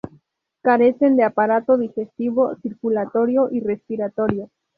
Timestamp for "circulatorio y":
2.63-3.59